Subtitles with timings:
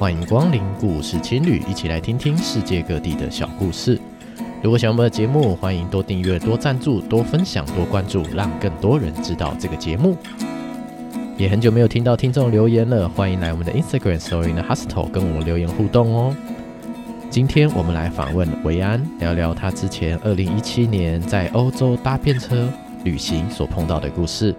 [0.00, 4.00] 欢迎光临故事青旅，一起来听听世界各地的小故事。
[4.62, 10.16] 如果喜欢我们的节目，欢迎多订阅、多赞助、多分享、多关注，让更多人知道这个节目。
[11.36, 16.34] 也很久没有听到听众留言了，欢迎来我们的 Instagram STORY IN A HUSTLE 跟我们留言互动哦。
[17.28, 22.72] 今天我们来访问维安，聊聊他之前二零一七年在欧洲搭便车
[23.04, 24.56] 旅行所碰到的故事。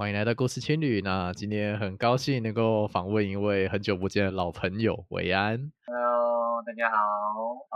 [0.00, 1.02] 欢迎来到故事青旅。
[1.02, 5.70] 那今天很高兴能够访问一位很久不见的老朋友维安。
[5.84, 6.96] Hello，大家好，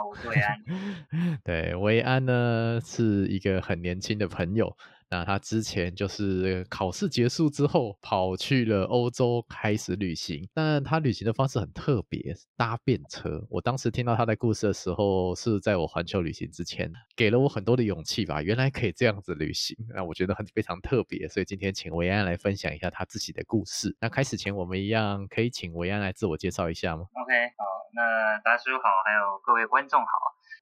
[0.09, 0.59] 我是维安。
[1.45, 4.75] 对，维安呢是一个很年轻的朋友。
[5.15, 13.47] 那他之前就是考试结束之后跑去了欧洲开始旅行，但他旅行的方式很特别，搭便车。
[13.49, 18.43] 我当时听到他的故事的时候，是在我环球旅行之前，给了我很多的勇气吧。
[18.43, 21.29] 原来可以这样子旅行，那我觉得很非常特别。
[21.29, 23.97] 所以今天请维安来分享一下他自己的故事。
[24.01, 30.09] 那开始前，我们一样可以请维安来自我介绍一下吗？OK，好，那达叔好，还有各位观众好。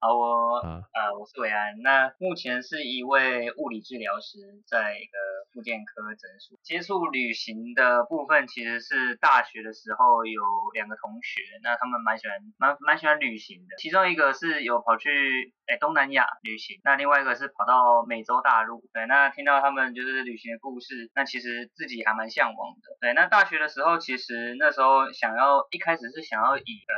[0.05, 5.15] 好，我、啊、呃，我是伟安，那目前是一位物理治疗师，在一个
[5.55, 6.59] 复健科诊所。
[6.65, 10.43] 接触旅行的部分，其实是大学的时候有
[10.75, 13.77] 两个同学，那他们蛮喜欢蛮蛮喜欢旅行的。
[13.79, 18.83] 其中一个是有跑去诶东南亚旅行，那另外一个是跑到美洲大陆。
[18.93, 22.97] 对，那听到他们就是旅行的故事，那其实自己还蛮向往的。
[23.01, 26.97] 对，那大学的时候，其实那时候想要一开始是想要以呃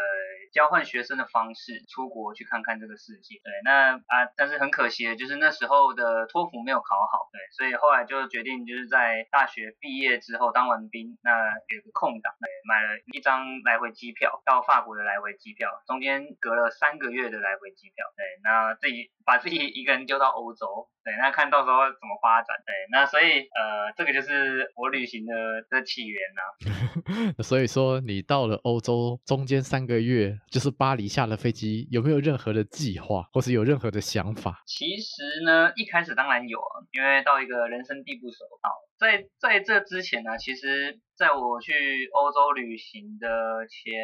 [0.55, 2.95] 交换学生的方式出国去看看这个。
[2.97, 20.89] 世界对，那啊，但是很可惜的就是那时候的托福没有考好，对，所以后来就决定就是在大学毕业之后当完兵，那有个空档，对，买了一张来回机票到法国的来回机票，中间隔了三个月的来回机票，对，那自己把自己一个人丢到欧洲。
[21.05, 22.57] 对，那看到时候怎么发展？
[22.65, 25.35] 对，那所以呃，这个就是我旅行的
[25.69, 27.37] 的起源呐、啊。
[27.45, 34.63] 所以说，你到了欧洲中间三个月，就是巴黎下了飞机，有没有任何的计划，或是有任何的想法？
[34.67, 38.45] 其实呢，一开始当然有啊，因为到一个人生地不熟。
[38.63, 41.01] 好，在在这之前呢，其实。
[41.15, 41.71] 在我去
[42.11, 43.29] 欧洲旅行的
[43.71, 43.95] 前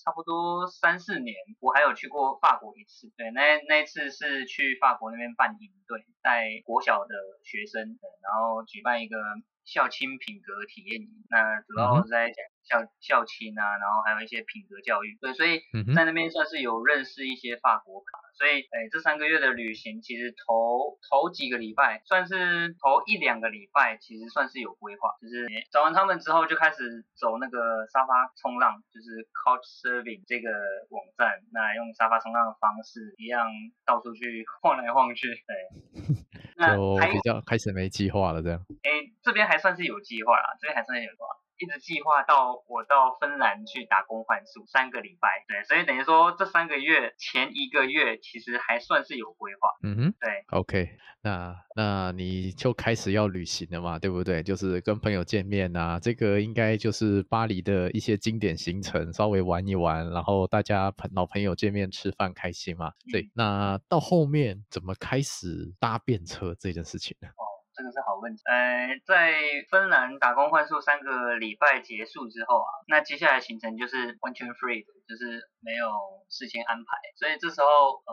[0.00, 3.12] 差不多三四年，我还有去过法国一次。
[3.18, 7.12] 对，那那一次是去法国那边办营队，带国小的
[7.44, 7.84] 学生，
[8.24, 9.18] 然后举办一个
[9.66, 11.20] 校青品格体验营。
[11.28, 15.16] 那主要是在讲校校庆啊，然后还有一些品格教育。
[15.20, 15.60] 对，所以
[15.94, 18.20] 在那边算是有认识一些法国卡。
[18.38, 25.10] 所以，哎，这三个月的旅行，其实头头几个礼拜，算是头一两个礼拜，其实算是有规划。
[25.20, 27.58] 就是找完他们之后，就开始走那个
[27.92, 30.50] 沙发冲浪，就是 Couchsurfing 这个
[30.90, 31.42] 网站。
[31.50, 33.50] 那用沙发冲浪的方式，一样
[33.84, 35.26] 到处去晃来晃去。
[35.26, 36.14] 对，
[36.56, 38.60] 那就比较开始没计划了，这样。
[38.84, 41.26] 哎，这边还算是有计划啦，这边还算是有计划。
[41.58, 50.88] 一直计划到我到芬兰去打工换宿三个礼拜，对，所以等于说这三个月前一个月其实还算是有规划，嗯哼，对，OK，
[51.22, 54.42] 那那你就开始要旅行了嘛，对不对？
[54.42, 63.22] 就是跟朋友见面啊，这个应该就是巴黎的一些经典行程，稍微玩一玩，然后大家朋老朋友见面吃饭开心嘛，对。
[63.22, 67.28] 嗯、那到后面怎么开始搭便车这件事情呢？
[67.78, 68.42] 这个是好问题。
[68.44, 69.38] 呃，在
[69.70, 75.86] 芬兰打工换宿三个礼拜结束之后啊，那接下来行程就是完全 free，就是没有
[76.28, 76.98] 事先安排。
[77.14, 78.12] 所以这时候，呃，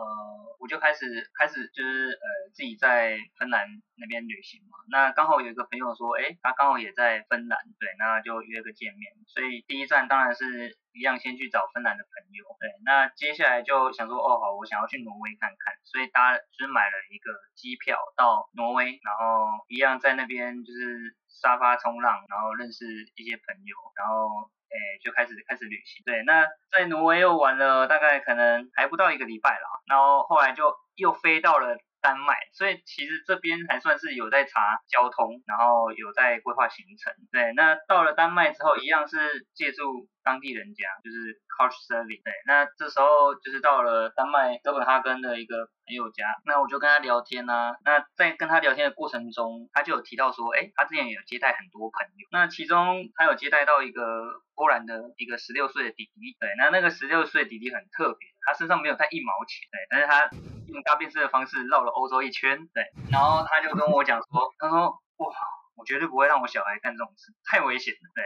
[0.60, 3.66] 我就开始开始就是呃自己在芬兰
[3.96, 4.78] 那边旅行嘛。
[4.88, 9.12] 那刚好有一个朋友说，哎，他刚好也在芬兰，对，那就约个见面。
[9.26, 10.78] 所以第一站当然是。
[10.96, 31.76] 一样先去找芬兰的朋友，对，那接下来就想说，哦好，我想要去挪威看看，所以搭就是买了一个机票到挪威，然后一样在那边就是沙发冲浪，然后认识一些朋友，然后诶就开始开始旅行，对，那在挪威又玩了大概可能还不到一个礼拜了，然后后来就又飞到了。
[31.98, 37.12] 丹麦，所以其实这边还算是有在查交通，然后有在规划行程。
[37.32, 42.18] 对，那到了丹麦之后，一样是借助当地人家，就是 Couchsurfing。
[42.26, 47.76] 对，那这时候就是到了丹麦哥本哈根的一个朋友家，那我就跟他聊天啊。
[47.84, 56.36] 那在跟他聊天的过程中，他就有提到说，哎，他之前也有接待很多朋友，那其中他有接待到一个波兰的一个十六岁的弟弟。
[56.40, 58.26] 对，那那个十六岁的弟弟很特别。
[58.44, 60.30] 他身上没有带一毛钱，对，但是他
[60.72, 65.34] 用搭便车的方式绕了欧洲一圈，对，然后他就跟我讲说，他说，哇，
[65.76, 68.24] 我绝对不会让我小孩干这种事，太危险了，对，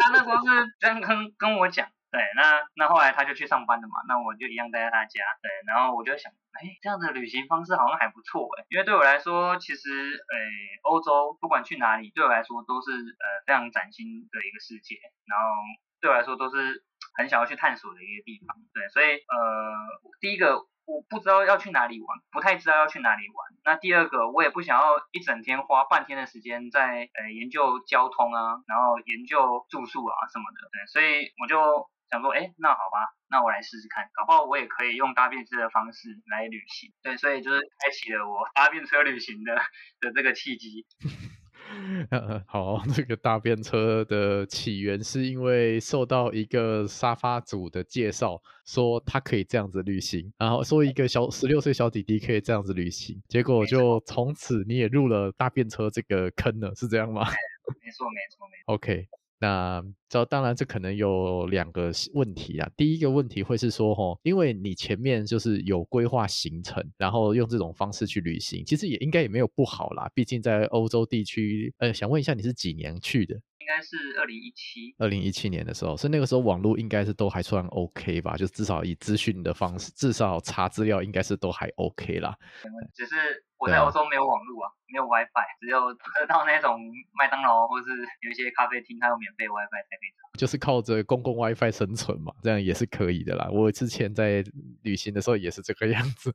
[0.00, 5.20] 他那时候是这样跟跟我讲，对，那那后来他就去上班了嘛，那我就一样待在他家。
[5.42, 10.36] 对，然后我就想，哎，这样的旅行方式好像还不错哎，因为对我来说，其实哎，
[10.82, 14.96] 欧洲不管去哪里，对我来说都是呃非常崭新的一个世界，
[15.26, 15.44] 然后
[16.06, 16.84] 对我来说都是
[17.18, 18.56] 很想要去探索的一个地方。
[18.72, 19.74] 对，所以呃，
[20.20, 20.62] 第一个。
[20.86, 23.58] 我不知道要去哪里玩，不太知道要去哪里玩。
[23.64, 30.68] 那第二个，我也不想要一整天花半天的时间在呃研究交通啊，然后研究住宿啊什么的。
[30.70, 36.92] 对，所以我就想说，哎，那好吧，那我来试试看，搞不好我也可以用搭便车的方式来旅行。
[37.02, 39.56] 对，所以就是开启了我搭便车旅行的
[39.98, 40.86] 的这个契机。
[42.10, 57.24] 呃，好，这个大便车的起源是因为受到一个沙发主的介绍，说他可以这样子旅行，然后说一个小十六岁小弟弟可以这样子旅行，结果就从此你也入了大便车这个坑了，是这样吗？
[57.82, 58.74] 没错，没错，没错。
[58.74, 59.08] OK。
[59.38, 62.70] 那这当然，这可能有两个问题啊。
[62.76, 70.10] 第一个问题会是说，吼，因为你前面就是有规划行程，然后用这种方式去旅行，其实也应该也没有不好啦。
[70.14, 73.38] 毕竟在欧洲地区，呃，想问一下，你是几年去的？
[73.66, 78.36] 应该是二零一七，二零一七年的时候，所以那个时候网络应该是都还算 OK 吧？
[78.36, 82.32] 就至少以资讯的方式，至少查资料应该是都还 OK 啦。
[82.94, 83.16] 只是
[83.58, 86.78] 我在欧洲没有网络啊，啊没有 WiFi，只有得到那种
[87.18, 87.88] 麦当劳或是
[88.20, 90.38] 有一些咖啡厅，它有免费 WiFi 才可以查。
[90.38, 93.48] 就是靠着公共 WiFi 生存嘛，这样也是可以的啦。
[93.50, 94.44] 我之前在
[94.82, 96.32] 旅行的时候也是这个样子。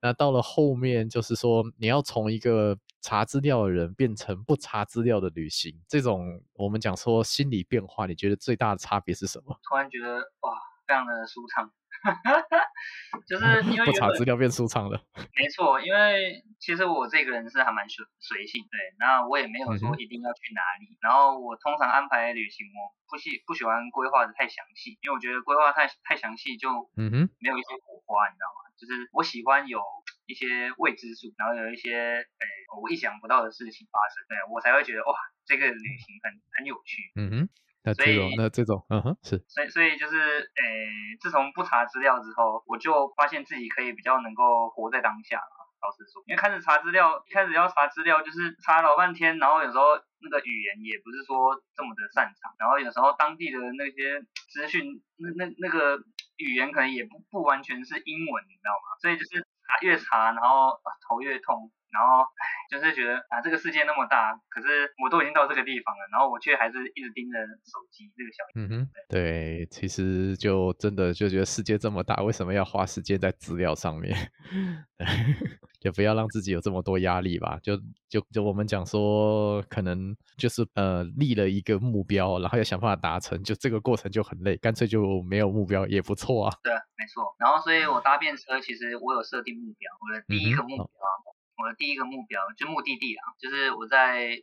[0.00, 9.58] 那到了后面，就是说你要从一个查资料的人变成不查资料的旅行，这种我们讲说心理变化，你觉得最大的差别是什么？
[9.68, 10.52] 突然觉得哇，
[10.86, 11.70] 非常的舒畅，
[13.26, 15.02] 就是 因为不查资料变舒畅了。
[15.34, 28.67] 没错，因为其实我这个人是还蛮随随性，对，那我也没有说一定要去哪里，嗯、然后我通常安排旅行，我不喜不喜欢规划的太详细，因为我觉得规划太太详细就嗯哼没有一些火花，你知道吗？
[28.78, 29.82] 就是我喜欢有
[30.26, 32.46] 一些未知数，然后有一些诶、欸、
[32.80, 35.12] 我意想不到的事情发生，对，我才会觉得哇，
[35.44, 37.02] 这个旅行很很有趣。
[37.16, 37.48] 嗯哼，
[37.82, 39.44] 那这种那这种，嗯哼，是。
[39.48, 45.58] 所以所以就是诶、欸，自从不查资料之后，我就发现自己可以比较能够活在当下了。
[45.80, 54.20] 老实说，因为开始查资料，一开始要查资料就是查老半天，然后有时候那个语言也不是说这么的擅长，然后有时候当地的那些
[54.50, 56.02] 资讯，那那那个
[56.38, 58.96] 语言可能也不不完全是英文，你知道吗？
[59.02, 61.70] 所以就是查越查，然后、头越痛。
[61.90, 68.44] 然后，唉，就是觉得啊，这个世界那么大，可是我都已经到这个地方了，然后我却还是一直盯着手机这个小。
[68.54, 74.14] 嗯哼，对，其实就真的就觉得世界这么大，为什么要花时间在资料上面？
[75.80, 77.58] 就不要让自己有这么多压力吧。
[77.62, 77.76] 就
[78.08, 86.54] 就就我们讲说，可能就是呃立了一个目标，然后要想办法达成，就这个过程就很累，干脆就没有目标也不错啊。
[86.62, 87.34] 对，没错。
[87.38, 90.84] 然后，所以我搭便车，其实我有设定目标，我的第一个目标。
[90.84, 94.42] 嗯我的第一个目标就目的地啊，就是我在诶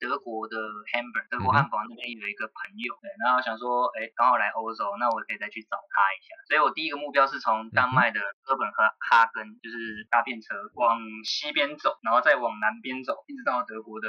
[0.00, 0.56] 德国的
[0.90, 6.34] Hamburg，德国汉堡那边有一个朋友，对，然后想说诶刚好来欧洲，那我可以再去找他一下。
[6.48, 14.08] 所以我第一个目标是从丹麦的哥本哈哈根，就是搭便车往西边走，然后再往南边走，一直到德国的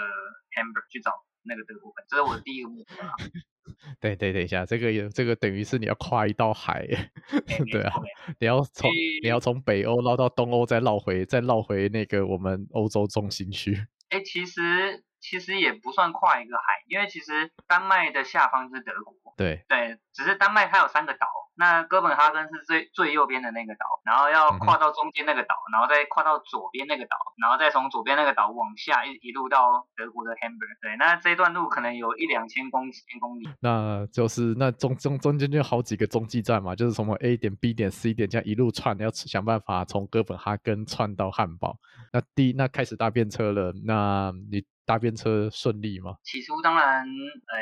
[0.56, 1.12] Hamburg 去找
[1.44, 3.14] 那个德国这是我的第一个目标啊。
[4.00, 6.86] 对对，等一下，这个也这个等于是你要跨一道海，
[7.72, 7.94] 对啊，
[8.40, 8.90] 你要从
[9.22, 13.86] 你要从北欧绕到东欧，再绕回再绕回那个我们欧洲中心区。
[14.10, 19.34] 哎，其实其实也不算跨一个海，因为其实丹麦的下方是德国。
[19.38, 21.28] 对对，只是丹麦它有三个岛。
[21.58, 30.82] 那哥本哈根是最最右边的那个岛，然后要跨到中间那个岛，嗯、然后再跨到左边那个岛，然后再从左边那个岛往下一一路到德国的 Hamburg。
[30.82, 33.48] 对，那这段路可能有一两千公千公里。
[33.62, 41.78] 那就是那中中中间就好几个中继站嘛，就是从 A 点、B 点、C 点这样一路串，要想办法从哥本哈根串到汉堡。
[42.12, 46.16] 那第那开始搭便车了，那你搭便车顺利吗？
[46.24, 47.58] 起初当然，呃，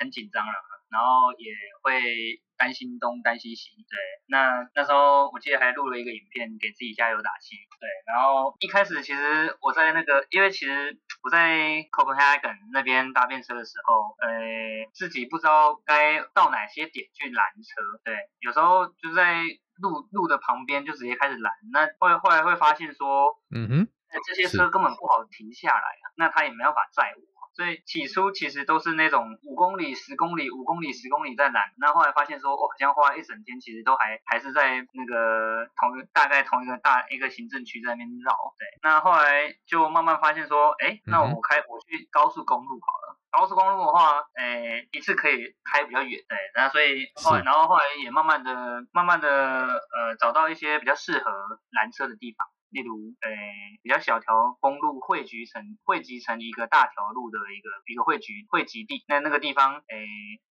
[0.00, 0.52] 很紧张了，
[0.90, 1.52] 然后也
[1.82, 2.42] 会。
[2.58, 19.38] 担心东担心西，对，那那时候我记得还录了一个影片给自己加油打气，对，然后一开始其实我在那个，因为其实我在 Copenhagen 那边搭便车的时候，呃，自己不知道该到哪些点去拦车，对，有时候就在
[19.80, 23.88] 路路的旁边就直接开始拦，那后后来会发现说，嗯哼，
[24.26, 27.37] 这些车根本不好停下来啊，那他也没有法载我。
[27.58, 38.32] 所以起初其实都是那种五公里、十公里、五公里、十公里在拦，那后来发现说，哦，好像花一整天，其实都还还是在那个同大概同一个大一个行政区在那边绕。
[38.56, 43.18] 对，那后来就慢慢发现说，哎，那我开我去高速公路好了。
[43.32, 51.30] 高速公路的话，诶，一次可以开比较远，对，然后所以后来，然后后来也慢慢的、慢慢的，呃，找到一些比较适合
[51.70, 60.06] 拦车的地方，例如，诶，比较小条公路汇聚成汇集成一个大条路的一个一个汇聚汇集地，那那个地方，诶。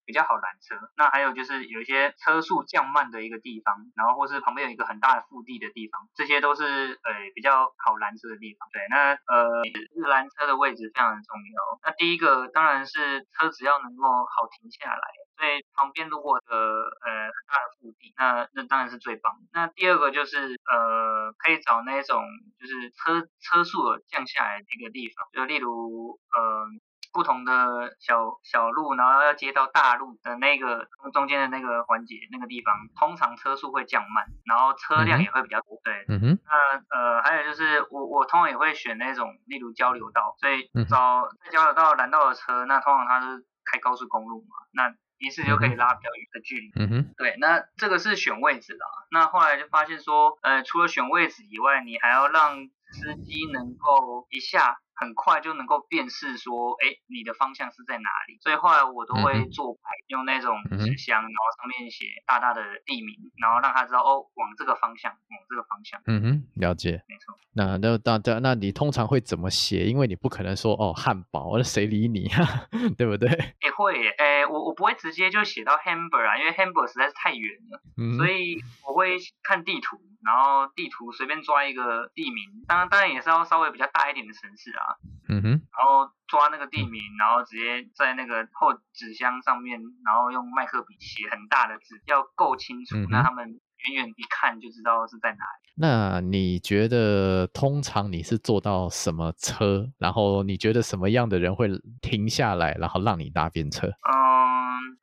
[0.05, 6.63] 比较好拦车，那还有就是有一些车速降慢的一个地方，然后或是旁边有一个很大的腹地的地方，这些都是
[7.03, 8.69] 呃比较好拦车的地方。
[8.71, 9.63] 对，那呃
[10.07, 11.79] 拦车的位置非常的重要。
[11.83, 15.07] 那第一个当然是车子要能够好停下来，
[15.37, 19.33] 所以旁边如果的呃很大的腹地，那那当然是最棒。
[19.51, 22.23] 那第二个就是呃可以找那种
[22.59, 26.65] 就是车车速降下来的一个地方，就例如呃。
[27.15, 35.79] 不同的小小路，然后要接到大路的那个中间的那个环节那个地方，通常车速会降慢，然后车辆也会比较多。
[35.81, 36.39] 对，嗯哼。
[36.43, 46.71] 那呃，还有就是我我通常也会选那种，例如交流道，所以找在交流道拦到的车，那通常它是开高速公路嘛，那一次就可以拉比较远的距离。
[46.75, 47.13] 嗯哼。
[47.15, 48.85] 对，那这个是选位置啦。
[49.09, 54.79] 那后来就发现说，呃，除了选位置以外，你还要让司机能够一下。
[54.95, 58.37] 很快就能够辨识说，哎，你的方向是在哪里？
[58.41, 66.01] 所以后来我都会做用那种纸箱，然后上面写大大的地名，然后让他知道哦，往这个方向，往这个方向。
[66.05, 67.03] 嗯哼，了解。
[67.07, 67.37] 没错。
[67.53, 69.85] 那那那那，那你通常会怎么写？
[69.85, 72.67] 因为你不可能说哦，汉堡，那谁理你啊？
[72.97, 73.29] 对不对？
[73.61, 79.99] 也会耶，哎，我我不会直接就写到 Hamburger 啊，因为 Hamburger 实在是太远了，嗯、所以我会看地图。
[80.25, 84.84] 然后地图随便抓一个地名，当然当然也是要稍微比较大一点的城市啊。
[85.29, 85.49] 嗯哼。
[85.49, 95.73] 然后抓那个地名，然后直接在那个后纸箱上面，然后用麦克笔写很大的字，要够清楚，那、嗯、他们远远一看就知道是在哪里。
[95.77, 99.91] 那你觉得通常你是坐到什么车？
[99.97, 101.69] 然后你觉得什么样的人会
[102.01, 103.87] 停下来，然后让你搭便车？
[103.87, 104.25] 嗯。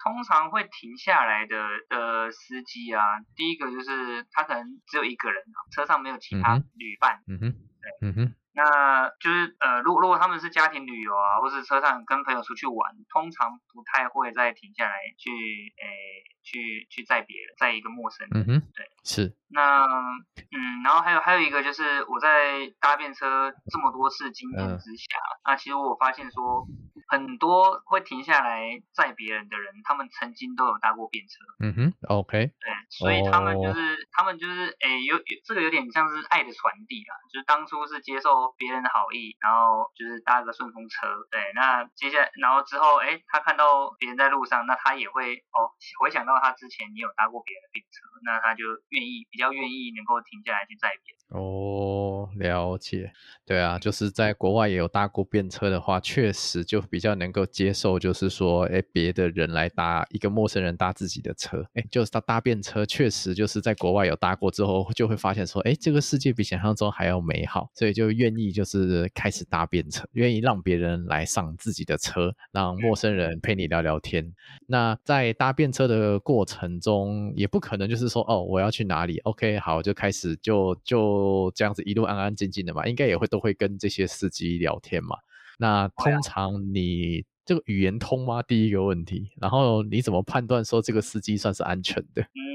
[0.03, 1.57] 通常会停下来的
[1.89, 3.01] 的司机啊，
[3.37, 7.23] 第一个就是他可能只有一个人啊，车上没有其他旅伴。
[7.29, 15.87] 嗯哼，对，嗯哼，那就是呃，如果如果他们是家庭旅游啊，或是车上跟朋友出去玩，通常不太会再停下来去诶。
[15.87, 19.33] 欸去去载别人，载一个陌生人，嗯哼，对，是。
[19.47, 26.67] 那嗯，然后还有还有一个就是我在搭便车这么多次经验之下，嗯、那其实我发现说
[27.13, 31.45] 很多会停下来载别人的人，他们曾经都有搭过便车。
[31.61, 32.33] 嗯哼，OK。
[32.59, 46.33] 对，所以他们就是、哦、他们就是诶有有这个有点像是爱的传递啊，就是当初是接受别人的好意，然后就是搭个顺风车，对，那接下来然后之后诶他看到别人在路上，那他也会哦回想到。
[46.43, 51.41] 他之前也有搭过别人的便车，那他就愿意比较愿意能够停下来去载别人。
[51.41, 53.13] 哦，了解，
[53.47, 74.33] 对啊，就是在国外也有搭过便车的话，确实就比比较能够接受，就是说，哎，别的人来搭一个陌生人搭自己的车，哎，就是他搭便车，确实就是在国外有搭过之后，就会发现说，哎，这个世界比想象中还要美好，所以就愿意就是开始搭便车，愿意让别人来上自己的车，让陌生人陪你聊聊天。
[74.69, 80.73] 那在搭便车的过程中，也不可能就是说，哦，我要去哪里？OK，好，就开始就。
[80.85, 85.17] 就这样子一路安安静静的嘛，应该也会都会跟这些司机聊天嘛。
[85.59, 88.43] 那通常你这个语言通吗？
[88.43, 92.23] 第一个问题，然后你怎么判断说这个司机算是安全的？
[92.23, 92.52] 嗯，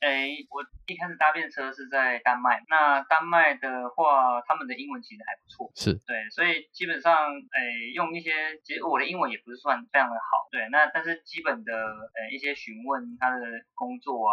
[0.00, 0.64] 哎，我。
[0.88, 13.36] 一开始搭便车是在丹麦，那丹麦的话，他们的英文其实还不错，是对，所以基本上，诶、欸，用一些，其实我的英文也不是算非常的好，对，那但是基本的，呃、欸，一些询问他的
[13.74, 14.16] 工作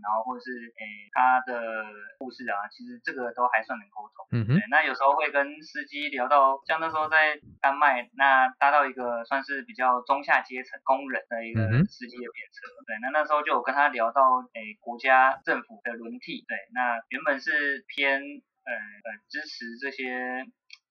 [0.00, 1.82] 然后或者是，诶、欸，他的
[2.18, 14.22] 故事啊，其实这个都还算能沟通，嗯哼，对，那有时候会跟司机聊到，像那时候在丹麦，那搭到一个算是比较中下阶层工人的一个司机的便车，嗯、对，那那时候就有跟他聊到，
[14.54, 15.94] 诶、欸，国家加政府的。
[15.94, 20.44] 轮替，对，那原本是偏呃呃支持这些。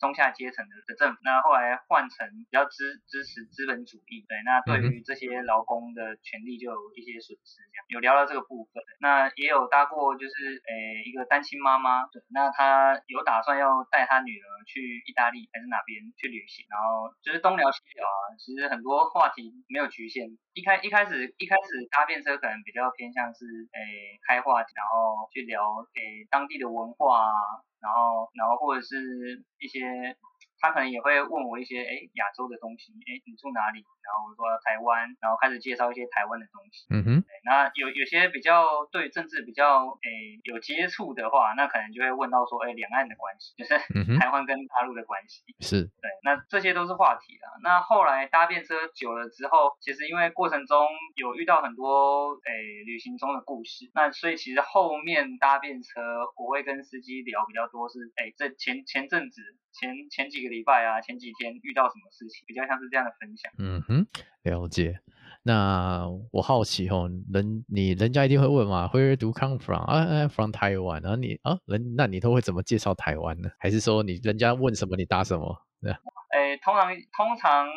[0.05, 23.41] 中下阶层的的政府，那后来换成比较支支持资本主义，对，那对于这些劳工的权利就有一些损失，这样有聊到这个部分，那也有搭过就是诶、欸、一个单亲妈妈，对，那她有打算要带她女儿去意大利还是哪边去旅行，然后就是东聊西聊啊，其实很多话题没有局限，一开一开始一开始搭便车可能比较偏向是
[23.73, 25.65] 诶、欸、开话题，然后去聊
[25.97, 27.33] 诶、欸、当地的文化啊。
[27.85, 28.97] 然后，然后或者是
[29.61, 29.85] 一些
[30.57, 33.85] 他可能也会问我一些哎亚洲的东西，哎你住哪里？
[34.05, 36.85] 然后我说台湾，然后开始介绍一些台湾的东西。
[36.93, 37.23] 嗯哼。
[37.43, 40.09] 那有有些比较对政治比较哎
[40.43, 43.77] 有接触的话，那可能就会问到说哎两岸的关系，就是
[44.19, 45.43] 台湾跟大陆的关系。
[45.59, 45.83] 是。
[46.01, 47.59] 对，那这些都是话题了。
[47.63, 56.01] 那后来搭便车久了之后，其实因为过程中有遇到很多诶旅行中的故事，那所以其实后面搭便车
[56.37, 59.41] 我会跟司机聊比较多是哎这前前阵子。
[59.77, 63.51] 前前几个礼拜啊，前几天遇到什么事情，比较像是这样的分享。
[63.59, 64.07] 嗯哼，嗯
[64.43, 64.99] 了解。
[65.43, 69.83] 那我好奇哦，人你人家一定会问嘛，Where do come from？
[69.83, 71.01] 啊，from Taiwan。
[71.03, 73.49] 然后你啊，人那你都会怎么介绍台湾呢？
[73.59, 75.55] 还是说你人家问什么你答什么？
[75.81, 75.91] 对。
[75.91, 77.67] 诶，通常通常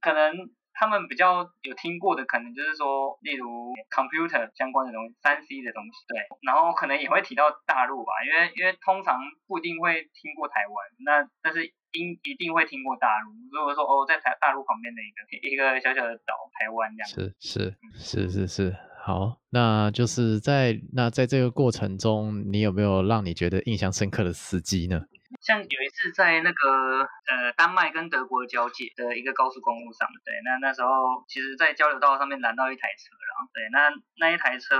[0.00, 0.50] 可能。
[0.74, 11.60] 他们比较有听过的，可能就是说，例如 computer 相关的东西，三 C 的东西，对，然后可能也会提到大陆吧，因为因为通常不一定会听过台湾，那但是
[11.92, 13.32] 应一定会听过大陆。
[13.52, 15.18] 如果说哦，在台大陆旁边的一个
[15.48, 17.34] 一个小小的岛，台湾这样子。
[17.40, 25.04] 是是是是是，好，那就是在那在这个过程中，你有没有让你觉得印象深刻的司机呢？
[25.40, 34.76] 像有一次在那个呃丹麦跟德国交界的一个高速公路上，对，那那时候其实，在交流道上面拦到一台车，然后对，那那一台车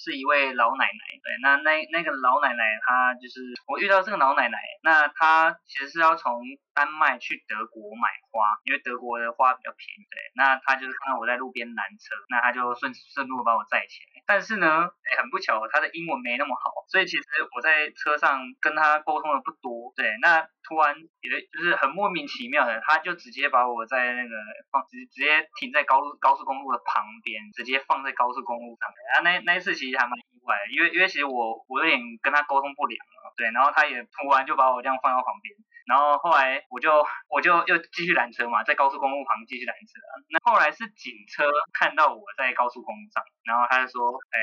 [0.00, 6.40] 是一位老奶奶，对，那那那个老奶奶她就是我遇到这个老奶奶，那她其实是要从
[6.72, 14.22] 丹麦去德国买花，因为德国的花比较便宜，对，那她就是看到我在路边拦车，那她就顺顺路把我载起来。
[14.26, 19.92] 但是呢，哎，很不巧，她的英文没那么好，所以其实我在车上跟她沟通的不多。
[19.96, 24.34] 对，那突然也就是很莫名其妙的，她就直接把我在那个
[24.70, 28.88] 放直直接停在高速高速公路的旁边，直接放在高速公路上。
[28.88, 35.54] 啊，那那一次其还蛮意外的，因为因为其实我我有点跟他沟通不良了，对，然后他也突然就把我这样放到旁边。
[35.86, 39.98] 然后后来我就我就又继续拦车嘛，在高速公路旁继续拦车。
[40.30, 44.38] 那后来是警车看到我在高速公路上，然后他就说，哎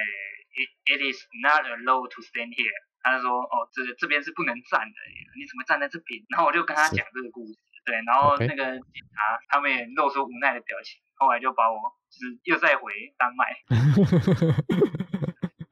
[0.59, 2.75] ，it it is not allowed to stand here。
[3.01, 4.97] 他就说，哦，这这边是不能站的，
[5.39, 6.19] 你怎么站在这边？
[6.27, 11.79] 然后我就跟他讲这个故事，对，然后那个警察他们也露出无奈的表情，后来就把我
[12.11, 13.55] 就是又再回丹麦。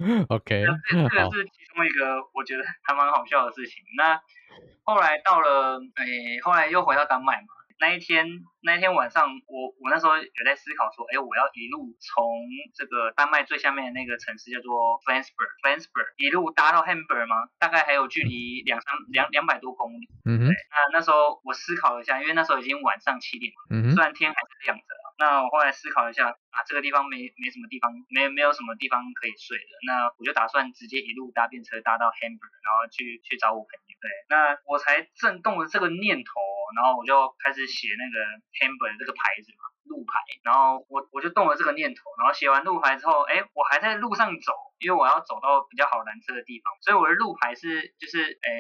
[0.30, 0.70] OK，这
[1.10, 3.84] 这个是其中一个我觉得还蛮好笑的事情。
[3.98, 4.22] 那
[4.84, 6.06] 后来到了，哎，
[6.44, 7.48] 后来又回到丹麦嘛。
[7.78, 8.26] 那一天，
[8.64, 12.24] 那一天晚上，我我那时候有在思考说，哎，我要一路从
[12.74, 17.36] 这个丹麦最下面的那个城市叫做 Flensburg，Flensburg 一路搭到 Hamburg 吗？
[17.60, 20.08] 大概还有距离两三两两百多公里。
[20.24, 20.48] 嗯哼。
[20.48, 23.92] 对，那那时候我思考了一下，因为那时候已经晚上七点了，嗯。
[23.94, 24.84] 虽然天还是亮着。
[25.18, 33.96] 那我后来思考一下，啊，这个地方没没什么地方，没没有什么地方可以睡的，那我就打算直接一路搭便车搭到 Hamburg，然后去去找我朋友。
[34.02, 36.32] 对，那我才正动了这个念头，
[36.76, 38.18] 然后我就开始写那个
[38.60, 48.52] Hamburg 的这个牌子嘛，路牌，然后我我就动了这个念头，然后写完路牌之后，哎，我还在路上走，因为我要走到比较好拦车的地方，所以我的路牌是就是哎，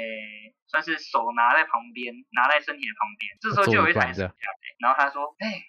[0.68, 4.34] 算是手拿在旁边，拿在身体的旁边，这时候就有一台车，
[4.80, 5.68] 然后他说，哎。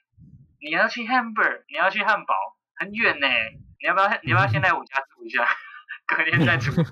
[0.67, 2.35] 你要去 Hamburg，你要去汉堡，
[2.75, 3.27] 很远呢。
[3.81, 4.09] 你要不要？
[4.25, 5.47] 你要不要先来我家住一下，
[6.07, 6.91] 隔天再出发。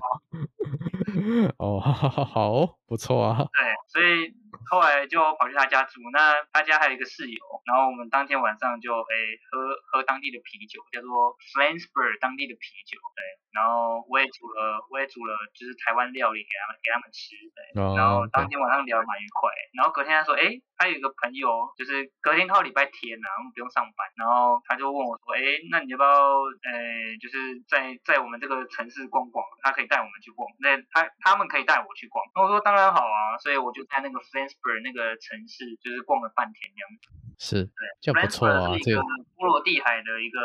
[1.58, 3.38] 哦，好，好，好，不错啊。
[3.52, 4.34] 对，所以。
[4.70, 13.20] 后来就跑去他家住，那他家还有一个室友，然后我们当天晚上就诶喝喝当地的啤酒，叫做 Flensburg 当地的啤酒，对，
[13.50, 37.08] 然后我也煮了我也煮了就是台湾料理给他们给他们吃，对，然后当天晚上聊得蛮愉快，然后隔天他说，诶，他有一个朋友就是隔天到礼拜天呐，我们不用上班，然后他就问我说，诶，那你要不要诶就是在在我们这个城市逛逛，他可以带我们去逛，那他他们可以带我去逛，那我说当然好啊，所以我就在那个 Flens 那个城市就是逛了半天这样子，
[37.38, 38.72] 是对，就不错啊。
[38.72, 39.02] 是一个
[39.36, 40.40] 波罗的海的一个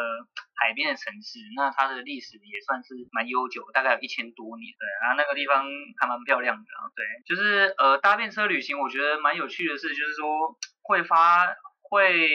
[0.56, 4.74] 海边的城市，那它的历史也算是蛮悠久，大概有一千多年。
[4.78, 5.66] 对，然后那个地方
[6.00, 6.66] 还蛮漂亮的。
[6.96, 12.28] 对，就是呃搭便车旅行，我觉得蛮有趣的是，就是说会发会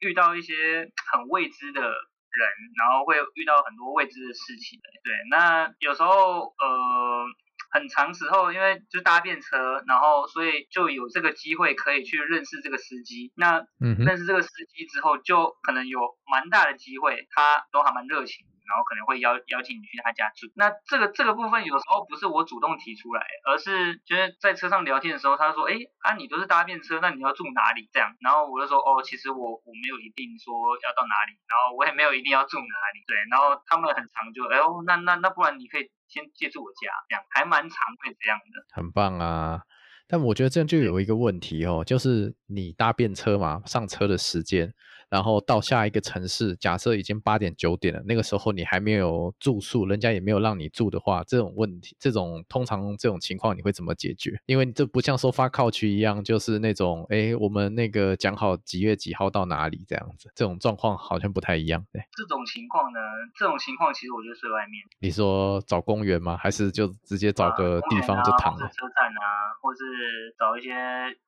[0.00, 2.42] 遇到一些很未知的人，
[2.76, 4.80] 然后会遇到很多未知的事情。
[5.04, 7.26] 对，那有时候呃。
[7.72, 13.32] 很长时候，因为就搭便车，然后所以就有这个机会可以去认识这个司机。
[13.34, 13.64] 那
[14.04, 18.46] 认识这个司机之后，就可能有蛮大的机会，他都还蛮热情。
[18.64, 27.90] 然后可能会邀邀请你去他家住，那这个这个部分有时候不是我主动提出来，而是就是在车上聊天的时候，他说，哎，啊你都是搭便车，那你要住哪里？
[27.92, 38.66] 这样，然后我就说，哦，其实我我没有一定说要到哪里，然后我也没有一定要住哪里，对，然后他们很常就，哎呦，那那那不然你可以先借住我家，这样还蛮常会这样的。
[38.74, 39.62] 很棒啊。
[40.06, 44.74] 但我觉得这样就有一个问题哦，就是你搭便车嘛，上车的时间。
[45.12, 54.40] 然后到下一个城市，假设已经八点九点了，那个时候你还没有住宿，人家也没有让你住的话，这种问题，这种通常这种情况你会怎么解决？
[54.46, 61.84] 因为这不像收发靠区一样，就是那种，哎，我们那个讲好几月几号到哪里这样子，这种状况好像不太一样。
[61.92, 62.98] 对，这种情况呢，
[63.38, 64.82] 这种情况其实我就睡外面。
[64.98, 66.38] 你说找公园吗？
[66.38, 68.66] 还是就直接找个地方就躺了？
[68.68, 70.72] 车站啊，或是找一些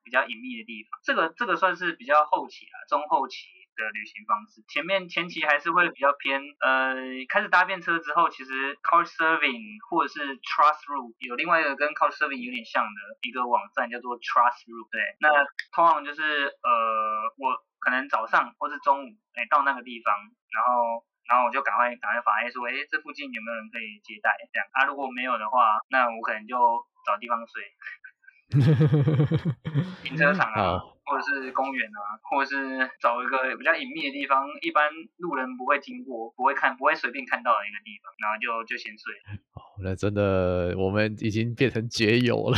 [0.03, 0.97] 比较隐秘的地方。
[1.03, 3.45] 这个这个算是比较后期啊，中后期。
[3.75, 6.95] 的旅行方式，前面前期还是会比较偏，呃，
[7.27, 15.29] 开始搭便车之后，其实 Couchsurfing 或者是 Trustloop 有另外一个跟 Couchsurfing 有点像的一个网站叫做 Trustloop，对，那
[15.71, 16.23] 通常就是
[16.63, 16.71] 呃，
[17.37, 20.15] 我可能早上或是中午，哎、欸，到那个地方，
[20.49, 24.31] 然后然后我就赶快赶快发哎说，哎、欸，这附近有没有人可以接待？
[24.51, 26.55] 这样，啊，如果没有的话，那我可能就
[27.05, 27.61] 找地方睡。
[30.03, 39.13] 停车场啊，或者是公园啊，或者是找一个比较隐秘的地方，一般路人不会经过、不会看、不会随便看到的一个地方，然后就就先睡。
[39.53, 42.57] 哦，那真的我们已经变成结友了，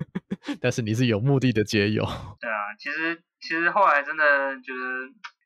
[0.60, 2.04] 但是你是有目的的结友。
[2.40, 4.24] 对啊，其实其实后来真的
[4.60, 4.78] 觉得，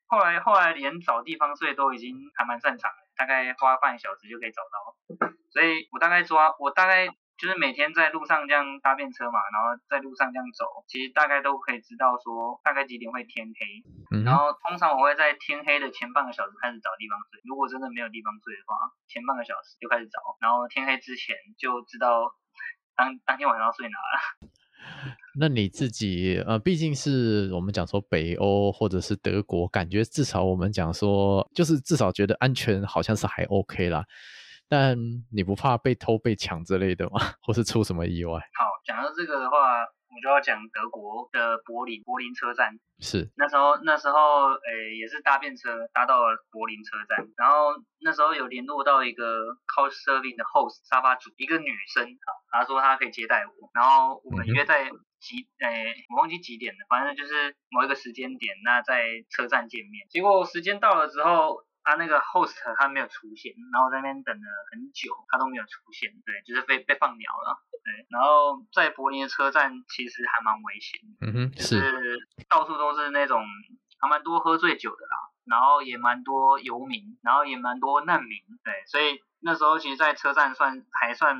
[0.08, 5.30] 后来后来连找地方睡都已经还蛮擅长了，大概花半小时就可以找到。
[5.50, 7.08] 所以我大概抓，我大概。
[7.36, 14.16] 就是每天在路上这样搭便车嘛，然后在路上这样走，其实大概都可以知道说大概几点会天黑。
[14.16, 14.24] 嗯。
[14.24, 22.32] 然后通常我会在天黑的前半个小时开始找地方睡，如果真的没有地方睡的话，前半个小时就开始找，然后天黑之前就知道
[22.96, 24.50] 当当天晚上要睡哪了。
[25.38, 34.04] 那你自己呃，毕竟是我们讲说北欧或者是德国，感觉至少我们讲说就是至少觉得安全好像是还 OK 啦。
[34.68, 34.96] 但
[35.32, 37.20] 你不怕被偷被抢之类的吗？
[37.42, 38.40] 或是出什么意外？
[38.54, 42.78] 好，讲到这个的话，我就要讲德国的柏林柏林车站。
[42.98, 60.08] 是那时候那时候诶、欸、也是搭便车搭到了柏林车站，然后那时候有联络到一个 Couchsurfing 的 host 沙发主，一个女生啊，她说她可以接待我，然后我们约在几诶、欸、我忘记几点了，反正就是某一个时间点，那在车站见面。
[60.08, 61.65] 结果时间到了之后。
[61.86, 68.04] 他那个 host 他没有出现，然后在那边等了很久，他都没有出现，对，就是被被放鸟了，对。
[68.10, 72.18] 然后在柏林的车站其实还蛮危险，嗯哼，就是
[72.48, 73.40] 到处都是那种
[74.00, 81.36] 还蛮多喝醉酒的啦，然后也蛮多游民，然后也蛮多难民，对，所以那时候其实，在车站算还算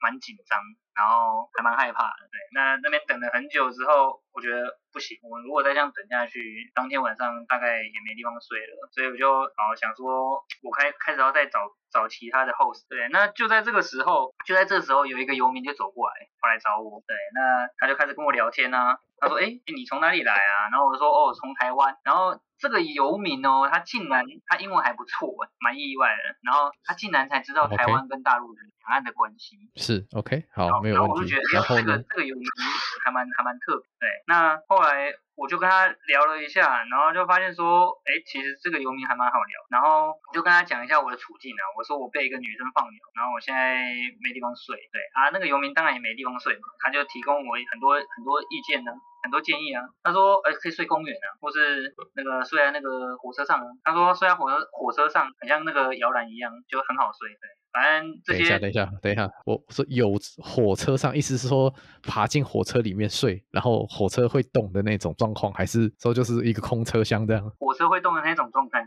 [0.00, 0.58] 蛮紧张，
[0.94, 2.40] 然后还蛮害怕的，对。
[2.54, 4.78] 那那边等了很久之后，我觉得。
[4.92, 11.60] 不行，我们如果再这样等下去，当天晚上大概也没地方睡了，所以我就好想说，我开开始要再找
[11.92, 12.88] 找其他的 host。
[12.88, 17.04] 对，那就在这个时候，就在这时候，有一个游民就走过来，过来找我。
[17.06, 20.66] 对，那他就开始跟我聊天啊，他说，哎，你从哪里来啊？
[20.72, 21.96] 然后我就说，哦，从台湾。
[22.02, 26.34] 然后这个游民哦，他竟然他英文还不错，蛮意外的。
[26.42, 29.56] 然后他竟然才知道台湾跟大陆的两岸的关系。
[29.76, 31.06] 是，OK，好，没有问题。
[31.06, 32.44] 然后我就觉得，哎，这个这个游民
[33.10, 33.84] 还蛮还蛮特别。
[33.98, 34.80] 对，那后。
[34.80, 39.54] 来我就跟他聊了一下，然后就发现说，哎，其实这个游民还蛮好聊。
[39.70, 43.84] 然后我就跟他讲一下我的处境啊，我说我被一个女生放牛，然后我现在
[44.20, 44.76] 没地方睡。
[44.92, 48.92] 对啊，那个游民当然也没地方睡嘛，他就提供我很多很多意见呢，
[49.22, 49.84] 很多建议啊。
[50.02, 53.66] 他说，哎，可以睡公园啊，或是那个睡在那个火车上啊。
[53.84, 57.28] 他说睡在火车火车上，很像那个摇篮一样，就很好睡。
[57.28, 57.59] 对。
[57.72, 67.48] 反正这些，等一下，等一下，等一下，我说有火车上，意思是说爬进火车里面睡，然后火车会动的那种状况，还是说就是一个空车厢这样？
[67.58, 68.84] 火车会动的那种状态。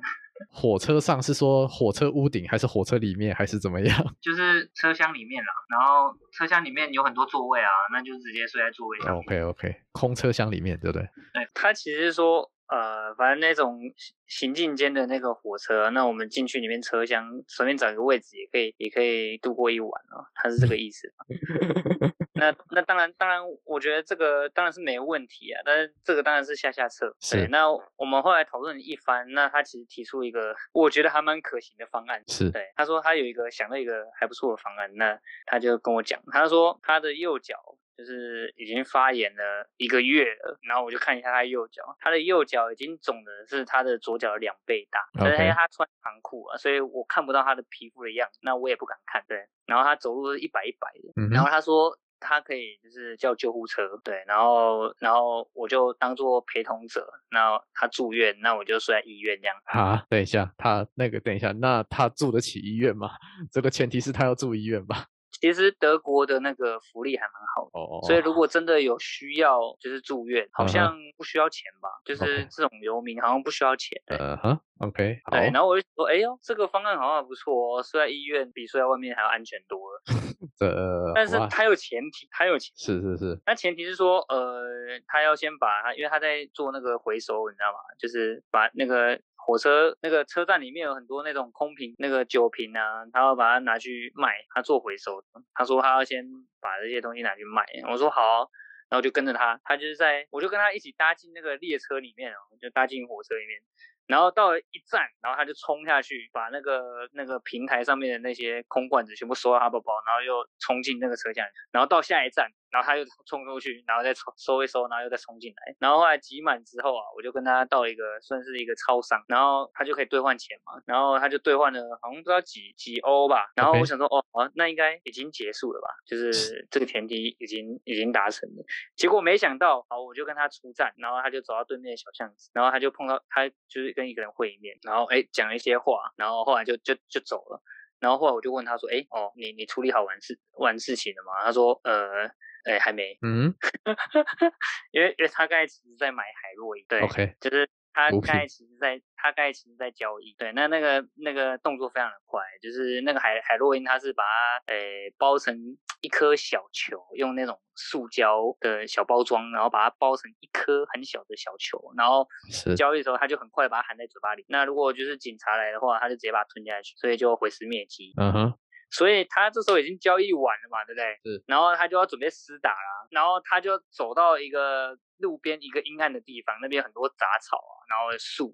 [0.49, 4.05] 火车上是说火车屋顶，还是火车里面，还是怎么样？
[4.19, 9.17] 就是车厢里面啦，然后车厢里面有很多座位啊，那就直接睡在座位上。
[9.17, 11.07] OK OK，空车厢里面对不对？
[11.33, 12.49] 对，他其实说。
[12.73, 13.79] 呃，反正那种
[14.25, 20.25] 行进间的那个火车，那我们进去里面车厢，随便找一个位置也可以，也可以度过一晚哦。
[20.33, 21.13] 他是这个意思。
[22.33, 25.61] 那那当然，当然，我觉得这个当然是没问题啊。
[25.63, 27.15] 但是这个当然是下下策。
[27.31, 27.47] 对。
[27.47, 32.23] 那我们后来讨论一番，那他其实提出一个我觉得还蛮可行的方案。
[32.27, 32.49] 是。
[32.49, 32.71] 对。
[32.75, 37.77] 他说他有一个想到一个还不错的方案，那他就跟我讲，他说他的右脚。
[37.97, 49.23] 就是已经发炎了一个月了，然后我就看一下他右脚，他的右脚已经肿的是他的左脚的两倍大，但是因为他穿长裤啊，所以我看不到他的皮肤的样子，那我也不敢看。
[49.27, 59.55] 对，然后他走路是一摆一摆的，嗯、然后他说他可以就是叫救护车，对，然后然后我就当做陪同者，然后他住院，那我就睡在医院这样。
[59.65, 63.11] 啊，等一下，他那个等一下，那他住得起医院吗？
[63.51, 65.05] 这个前提是他要住医院吧？
[65.39, 71.89] 其实德国的那个福利还蛮好的，哦哦，所以如果真的有需要，就是住院，好像不需要钱吧？
[71.89, 74.01] 嗯、就是这种游民好像不需要钱。
[74.07, 80.01] 呃哈，OK，对，然后我就说，哎呦，这个方案好像不错哦，睡在医院比睡在外面还要安全多了。
[80.59, 84.63] 呃，但是他有前提，他有前提，是是是，那前提是说，呃，
[85.07, 87.79] 他要先把他，因为他在做那个回收，你知道吗？
[87.99, 89.19] 就是把那个。
[89.45, 95.23] 火车那个车站里面有很多那种空瓶，那个酒瓶啊，他要把它拿去卖，他做回收。
[95.53, 96.25] 他说他要先
[96.61, 98.49] 把这些东西拿去卖，我说好，
[98.89, 103.59] 然后就跟着他，他就是在，我就跟他一起搭进那个列车里面哦，就搭进火车里面。
[104.05, 128.65] 然后到了一站，然后他就冲下去，把那个那个平台上面的那些空罐子全部收到他包包，然后又冲进那个车厢，然后到下一站，然后他又冲出去，然后再收一收，然后又再冲进来，然后后来挤满之后啊，我就跟他到一个算是一个超商，然后他就可以兑换钱嘛，然后他就兑换了好像不知道几几欧吧，然后我想说.哦，那应该已经结束了吧，就是 这个前提已经已经达成了，
[128.97, 133.93] 结果没想到，好，我就跟他出站，然后他就走到对面的小巷子，然后他就碰到他就是。
[133.93, 137.61] 跟一个人会面，然后哎讲了一些话，然后后来就就就走了。
[137.99, 142.27] 然后后来我就问他说：“哎哦，你你处理好完事完事情了吗？”他说：“呃，
[142.65, 143.53] 哎还没。”嗯，
[144.91, 147.69] 因为因为他刚才其实在买海洛因，对，OK，就是。
[147.95, 155.55] 他刚才其实在，他刚才其实在交易，对，那那个那个动作非常的快，就是那个海海洛因，他是把它诶包成
[156.01, 162.27] 一颗小球，用那种塑胶的小包装，然后把它包成一颗很小的小球，然后
[162.75, 164.43] 交易的时候他就很快把它含在嘴巴里。
[164.49, 168.11] 那如果就是警察来的话，他就直接把它吞下去，所以就毁尸灭迹。
[168.17, 168.53] 嗯哼。
[168.93, 171.19] 所以他这时候已经交易完了嘛，对不对？
[171.25, 171.43] 是。
[171.47, 178.53] 然后他就要准备厮打啦，然后他就走到一个路边一个阴暗的地方，那边很多杂草啊，然后树。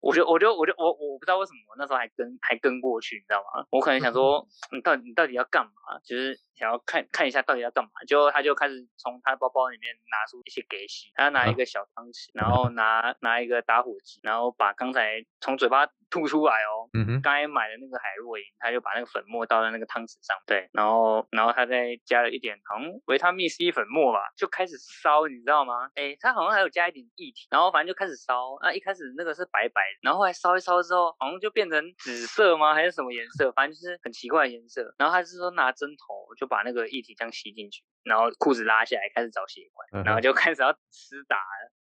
[0.00, 3.64] 我就我就我就我我不知道为什么我那时候还跟还跟过去，你知道吗？
[3.70, 5.98] 我可能想说， 你到底你到底要干嘛？
[6.04, 7.90] 就是想要看看一下到底要干嘛。
[8.06, 25.90] 结果他就开始从他包包里面拿出一些给洗，他拿一个小汤匙，然后拿拿一个打火机，然后把刚才从嘴巴吐出来哦，嗯哼，刚才买的那个海洛因，他就把那个粉末倒在那个汤匙上，对，然后然后他再加了一点好像维他命 C 粉末吧，就开始烧，你知道吗？
[25.94, 28.56] 哎，他好像还有加一点液体，然后反正就开始烧。
[28.62, 29.98] 那一开始那个是白白的。
[30.02, 32.74] 然后后来烧一烧之后，好像就变成紫色吗？
[32.74, 33.50] 还是什么颜色？
[33.52, 34.94] 反正就是很奇怪的颜色。
[34.98, 41.38] 然后他是说拿针头就把那个液体这样吸进去，然后裤子拉下来开始找血管，然后就开始要撕打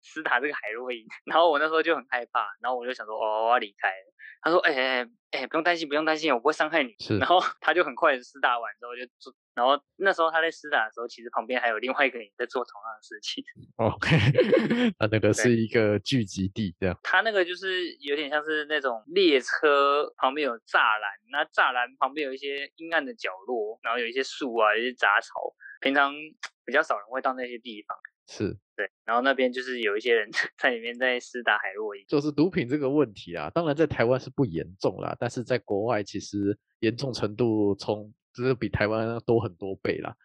[0.01, 1.05] 撕打这个海洛因。
[1.25, 4.13] 然后我那时候就很害怕，然后我就想说哦，我要离开了。
[4.41, 6.95] 他说哎哎哎，不用担心不用担心，我不会伤害你。
[6.99, 7.17] 是。
[7.17, 9.33] 然后他就很快的厮打完之后就做。
[9.59, 13.43] 然后那时候他在施打的时候，其实旁边还有另外一个人在做同样的事情。
[13.75, 14.15] OK，
[14.97, 16.97] 那那个是一个聚集地，这样。
[17.03, 26.13] 他那个就是有点像是那种列车旁边有栅栏，那栅栏旁边有一些阴暗的角落，然后有一些树啊，有一些杂草，平常
[26.65, 27.97] 比较少人会到那些地方。
[28.31, 33.49] 是对，然后那边就是有一些人 在里面在施打海洛因，就是毒品这个问题啊。
[33.49, 38.13] 当然在台湾是不严重啦，但是在国外其实严重程度从。
[38.39, 40.15] 只是比台湾多很多倍啦，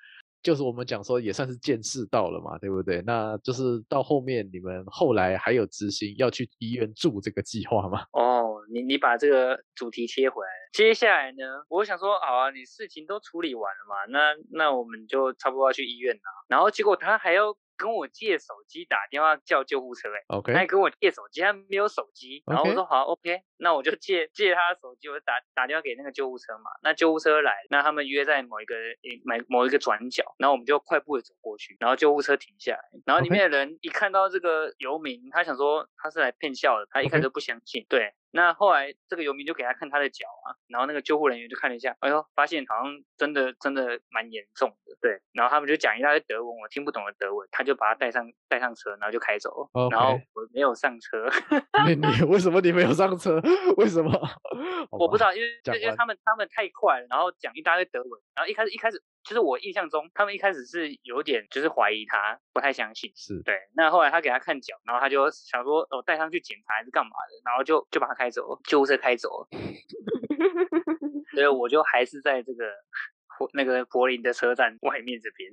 [0.41, 3.03] 就是我们讲说也算是见识到了嘛，对不对？
[3.05, 8.05] 那就是到后面你们后来还有执行要去医院住这个计划吗？
[8.13, 17.57] 哦，你你把这个主题切回来，接下来呢，我想说，好啊，你事情都处理完了嘛，那那我们就差不多要去医院了，然后结果他还要。
[17.77, 28.75] 跟我借手机打电话叫救护车，哎，OK，他还跟我借手机，他没有手机，然后我说好，OK，那我就借借他的手机，我就打打电话给那个救护车嘛，那救护车来，那他们约在某一个
[29.25, 38.15] 某某一个转角，然后我们就快步的走过去，然后救护车停下来，然后里面的人一看到这个游民，他想说他是来骗笑的，他一开始不相信.对。
[38.35, 45.23] 那后来这个游民就给他看他的脚啊，然后那个救护人员就看了一下，哎呦，发现好像真的真的蛮严重的，对。
[45.33, 51.31] 然后他们就讲一大堆德文，我听不懂的德文，他就把他带上带上车，然后就开走.然后我没有上车。
[51.87, 53.41] 你你为什么你没有上车？
[53.77, 54.11] 为什么？
[54.91, 59.01] 我不知道，因为因为他们他们太快了，然后讲一大堆德文，然后一开始一开始。
[59.25, 63.11] 其实我印象中，他们一开始是有点就是怀疑他，不太相信。
[63.17, 63.59] 是对。
[63.75, 69.49] 那后来他给他看脚，然后他就想说，哦，带上去检查还是干嘛的，然后就就把他开走了，救护车开走了。
[71.35, 72.65] 所以我就还是在这个
[73.53, 75.51] 那个柏林的车站外面这边，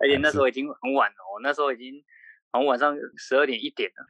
[0.00, 2.02] 而且那时候已经很晚了，我那时候已经。
[2.56, 4.06] 从晚上十二点一点了，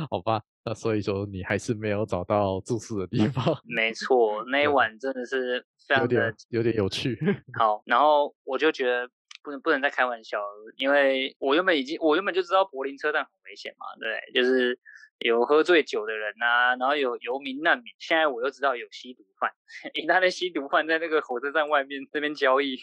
[0.10, 3.44] 好吧，那所以说你还是没有找到住宿的地方。
[3.68, 7.18] 没错，那一晚真的是非常的有点有点有趣。
[7.58, 9.08] 好，然后我就觉得
[9.42, 14.78] 不能不能再开玩笑了，因为我原本已经我原本就知道柏林车站很危险嘛，对，就是
[15.18, 19.50] 有喝醉酒的人啊，然后有游民难民，现在我又知道有吸毒犯，
[19.94, 22.78] 一大堆吸毒犯在那个火车站外面这边交易。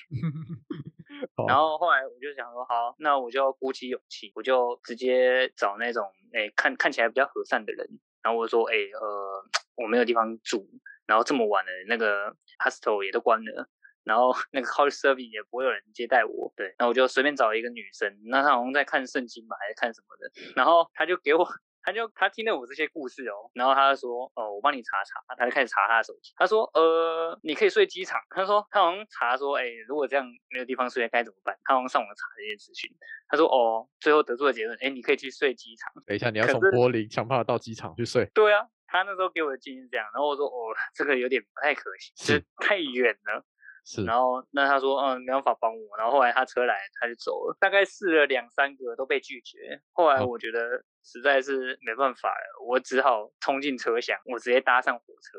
[1.47, 7.87] 然后后来我就想说，好，那我就鼓起勇气，我就直接找那种诶看看起来比较和善的人，
[8.21, 9.43] 然后我说，诶呃，
[9.75, 10.67] 我没有地方住，
[11.05, 13.67] 然后这么晚了，那个 hostel 也都关了，
[14.03, 21.47] 然后那个 couch surfing 也不会有人接待我，对，然后我就随便找一个女生，那她好像在看圣经吧，还是看什么的，然后她就给我。
[21.83, 26.33] 他就他听了我这些故事哦，然后他就说，哦，我帮你查查，他就开始查他的手机。
[26.37, 28.21] 他说，呃，你可以睡机场。
[28.29, 31.57] 他说他好像查说，哎，如果这样没有地方睡该怎么办？
[31.65, 32.89] 他好像上网查这些资讯。
[33.27, 35.91] 他说，哦，最后得出的结论，哎，你可以去睡机场。
[36.05, 38.25] 等一下，你要从柏林想办法到机场去睡。
[38.33, 43.43] 对啊，他那时候给我的建议是这样，然后我说，哦，这个有点不太可行，是太远了。
[43.85, 45.97] 是，然后那他说，嗯，没办法帮我。
[45.97, 47.57] 然后后来他车来，他就走了。
[47.59, 49.81] 大概试了两三个都被拒绝。
[49.91, 50.85] 后来我觉得。
[51.03, 55.37] 哦实在是没办法了，我只好冲进车厢，我直接搭上火车。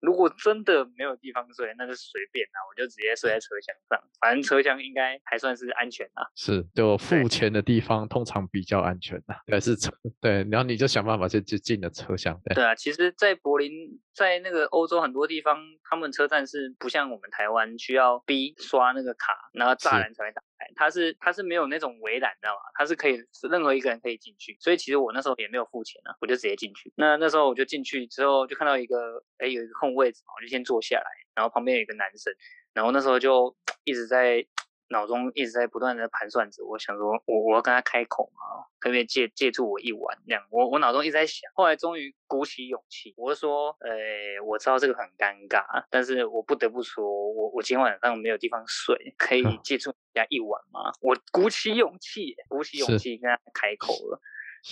[0.00, 3.98] 如果真的没有地方睡，那就随便啦，我就直接睡在车厢上。
[4.20, 6.30] 反正车厢应该还算是安全啦。
[6.34, 9.42] 是，就付钱的地方通常比较安全啦。
[9.46, 12.38] 对，是车，对，然后你就想办法就就进了车厢。
[12.44, 13.72] 对，对啊，其实，在柏林，
[14.14, 20.42] 在那个欧洲很多地方，他们车站是不像我们台湾需要逼刷那个卡，然后栅栏才会打。
[20.76, 22.60] 他是他是没有那种围栏，知道吗？
[22.74, 23.18] 他是可以
[23.50, 26.92] 任何一个人可以进去，所以其实我那时候也没有付钱啊，我就直接进去。
[26.94, 32.32] 那那时候我就进去之后，就看到一个哎有一个空位置嘛，我就先坐下来，然后旁边有一个男生，
[32.74, 34.46] 然后那时候就一直在。
[34.88, 40.16] 脑中一直在不断的盘算着，我想说，我我要跟他开口嘛，可不可以借借助我一晚？
[40.26, 50.92] 这样，我我脑中一直在想，后来终于鼓起勇气，我就说，呃，我知道这个很尴尬，但是我不得不说，我我今天晚上没有地方睡，可以 借助人家一晚吗？
[51.00, 54.20] 我鼓起勇气，鼓起勇气跟他开口了。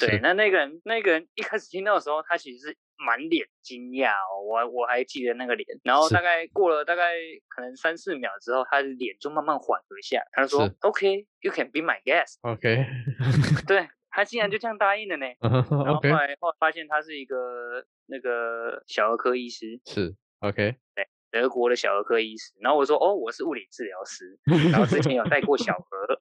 [0.00, 2.76] 对，那那个人那个人一开始听到的时候，他其实是。
[2.96, 7.14] 满脸惊讶哦，我我还记得那个脸，然后大概过了大概
[7.48, 12.86] 可能三四秒之后，他的脸就慢慢缓和下，他说：“OK，you can be my guest。” OK，
[13.66, 15.26] 对，他竟然就这样答应了呢。
[15.40, 22.52] 然后后来后来发现他是一个那个小儿科医师，是 OK，对，德国的小儿科医师。
[22.60, 24.38] 然后我说：“哦，我是物理治疗师，
[24.70, 26.20] 然后之前有带过小 何。”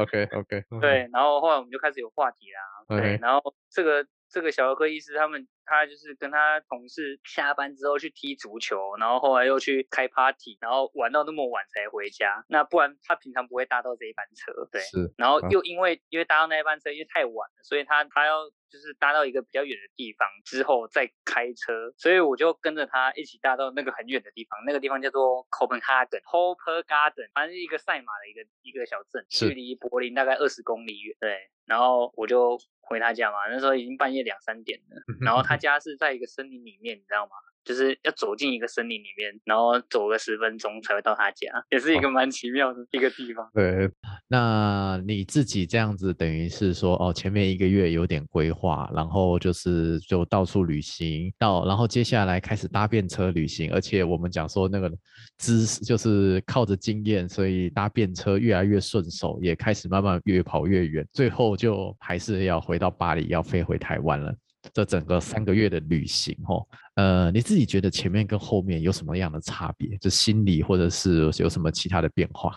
[0.00, 2.98] OK OK，对，然后后来我们就开始有话题啦。
[3.00, 4.04] 对，然后这个。
[4.32, 12.44] 这个小儿科医师，他们他就是跟他同事下班之后去踢足球，然后后来又去开 party，然后玩到那么晚才回家。
[12.48, 14.80] 那不然他平常不会搭到这一班车，对。
[14.82, 15.12] 是。
[15.16, 31.16] 然后又因为因为搭到那一班车因为太晚了，所以他他要就是搭到一个比较远的地方之后再开车，所以我就跟着他一起搭到那个很远的地方，那个地方叫做 Copenhagen，Hoppegarden，反正是一个赛马的一个一个小镇，距离柏林大概二十公里远。
[31.20, 31.50] 对。
[31.66, 32.58] 然后我就。
[32.84, 37.32] 回他家嘛，那时候已经半夜两三点了，然后他家是在一个森林里面，你知道吗？
[37.64, 43.48] 就是要走进一个森林里面，然后走个十分钟才会到他家，也是一个蛮奇妙的一个地方。
[43.54, 43.88] 对，
[44.26, 54.90] 那你自己这样子，等于是说，哦，前面一个月有点规划，然后就是就到处旅行，到然后接下来开始搭便车旅行，而且我们讲说那个
[55.38, 64.34] 知识就是靠着经验，所以搭便车越来越顺手，也开始慢慢越跑越远，最后就还是要回到巴黎，要飞回台湾了。
[64.72, 69.96] 这整个三个月的旅行，哦，呃，你自己觉得前面跟后面有什么样的差别？
[69.98, 72.56] 就心理或者是有什么其他的变化？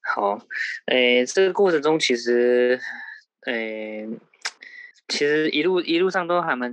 [0.00, 0.38] 好，
[0.86, 2.80] 诶，这个过程中其实，
[3.46, 4.08] 诶，
[5.08, 6.72] 其实一路一路上都还蛮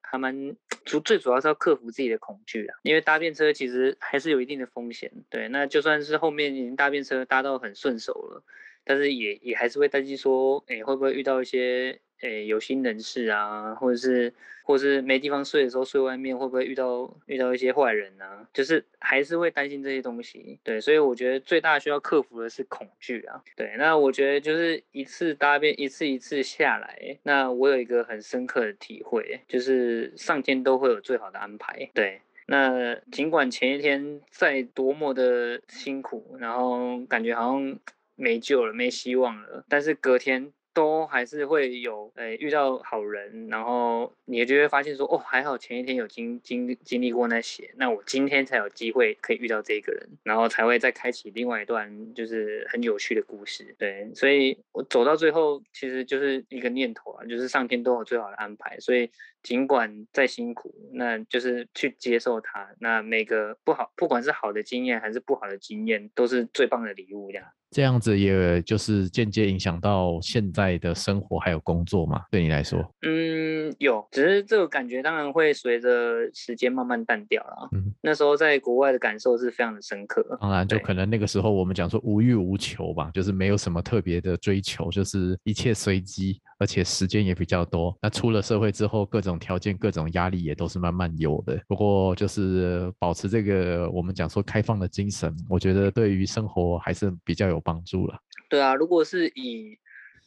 [0.00, 5.12] 还蛮主，最主要是要克服自己的恐惧啊，因为搭便车其实还是有一定的风险。
[5.30, 8.42] 对，那就算是后面已经搭便车搭到很顺手了，
[8.84, 12.00] 但是也也还是会担心说，诶，会不会遇到一些。
[12.20, 14.32] 诶，有心人士啊，或者是，
[14.64, 18.48] 或者是没地方睡的时候睡外面，会不会遇到遇到一些坏人啊？
[18.52, 20.58] 就是还是会担心这些东西。
[20.64, 23.40] 对，所以我觉得最大需要克服的是恐惧啊。
[23.56, 31.88] 对，那我觉得就是一次搭便，一次一次下来，那我有一个很深刻的体会，就是上天都会有最好的安排。
[31.94, 37.78] 对，那尽管前一天再多么的辛苦，然后感觉好像
[38.16, 40.52] 没救了，没希望了，但是隔天。
[40.78, 53.74] 都还是会有，诶、遇到好人，然后你就会发现说，哦，还好前一天有经经经历过那些，那我今天才有机会可以遇到这个人，然后才会再开启另外一段就是很有趣的故事。
[53.76, 59.10] 对，所以我走到最后，其实就是一个念头啊，就是上天都有最好的安排，所以
[59.42, 62.70] 尽管再辛苦，那就是去接受它。
[62.78, 67.48] 那每个不好，不管是好的经验还是不好的经验，都是最棒的礼物，这样。
[67.70, 72.22] 这样子也就是间接影响到现在的生活还有工作嘛？
[72.30, 75.88] 对你来说，嗯，有，只是这个感觉当然会随着
[76.32, 77.68] 时间慢慢淡掉了。
[77.72, 80.24] 嗯，那时候在国外的感受是非常的深刻。
[80.40, 87.96] 当然，就可能那个时候我们讲说无欲无求吧，就是没有什么特别的追求，就是一切随机，而且时间也比较多。
[88.02, 91.60] 那出了社会之后，各种条件、各种压力也都是慢慢有的。
[91.66, 98.18] 不过就是保持这个我们讲说开放的精神，我觉得对于生活还是比较有帮助了。
[98.50, 99.76] 对啊，如果是以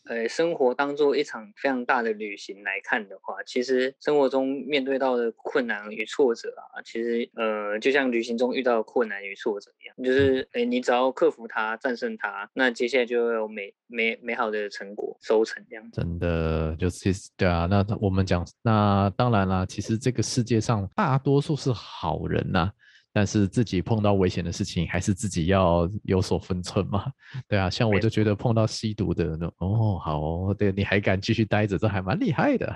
[0.06, 15.92] 呃生活当做一场非常大的旅行来看的话，其实生活中面对到的困难与挫折啊，其实呃就像旅行中遇到的困难与挫折一样，就是诶你只要克服它、战胜它，那接下来就会有美美美好的成果收成这样。
[15.92, 22.72] 真的就是对啊，那我们讲，那当然啦，其实这个世界上大多数是好人呐、
[23.14, 27.06] 但是自己碰到危险的事情，还是自己要有所分寸嘛？
[27.48, 32.76] 对啊，像我就觉得碰到吸毒的那哦，好，对，你还敢继续待着，这还蛮厉害的，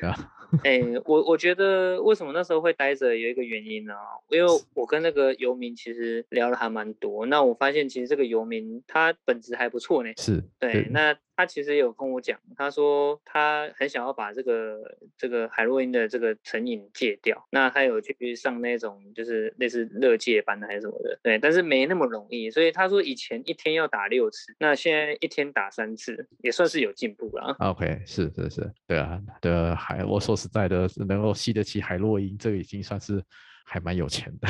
[0.00, 0.32] 对啊。
[0.62, 3.98] 哎、 欸，我我觉得为什么那时候会待着，有一个原因呢、啊？
[4.30, 10.10] 因为我跟那个游民其实聊了还蛮多，那我发现其实这个游民他本质还不错呢。
[10.16, 11.16] 是，对，对那。
[11.36, 17.46] 他其实有跟我讲，他说他很想要把这个这个海洛因的这个成瘾戒掉。
[17.50, 22.50] 那他有去上那种就是类似乐戒班还是什么的，对，但是没那么容易。
[22.50, 27.54] 所以他说以前一天要打六次，那现在一天打三次，也算是有进步了。
[27.58, 33.22] OK，是是是，对啊，对啊，海，我说实在的，能够吸得起海洛因，这已经算是
[33.64, 34.48] 还蛮有钱的。